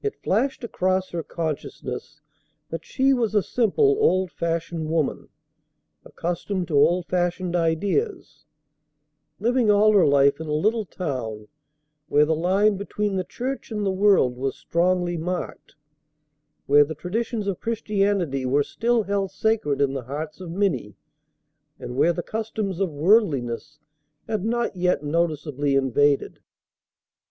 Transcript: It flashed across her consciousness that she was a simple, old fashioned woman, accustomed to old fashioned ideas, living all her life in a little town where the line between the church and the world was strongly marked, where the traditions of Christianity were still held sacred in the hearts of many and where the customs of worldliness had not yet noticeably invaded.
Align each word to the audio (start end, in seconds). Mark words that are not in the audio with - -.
It 0.00 0.16
flashed 0.22 0.64
across 0.64 1.10
her 1.10 1.22
consciousness 1.22 2.22
that 2.70 2.86
she 2.86 3.12
was 3.12 3.34
a 3.34 3.42
simple, 3.42 3.98
old 4.00 4.30
fashioned 4.30 4.88
woman, 4.88 5.28
accustomed 6.06 6.68
to 6.68 6.78
old 6.78 7.04
fashioned 7.04 7.54
ideas, 7.54 8.46
living 9.38 9.70
all 9.70 9.92
her 9.92 10.06
life 10.06 10.40
in 10.40 10.46
a 10.46 10.54
little 10.54 10.86
town 10.86 11.48
where 12.08 12.24
the 12.24 12.34
line 12.34 12.78
between 12.78 13.16
the 13.16 13.24
church 13.24 13.70
and 13.70 13.84
the 13.84 13.90
world 13.90 14.38
was 14.38 14.56
strongly 14.56 15.18
marked, 15.18 15.74
where 16.64 16.82
the 16.82 16.94
traditions 16.94 17.46
of 17.46 17.60
Christianity 17.60 18.46
were 18.46 18.62
still 18.64 19.02
held 19.02 19.30
sacred 19.32 19.82
in 19.82 19.92
the 19.92 20.04
hearts 20.04 20.40
of 20.40 20.50
many 20.50 20.96
and 21.78 21.94
where 21.94 22.14
the 22.14 22.22
customs 22.22 22.80
of 22.80 22.90
worldliness 22.90 23.78
had 24.26 24.46
not 24.46 24.74
yet 24.76 25.02
noticeably 25.02 25.74
invaded. 25.74 26.38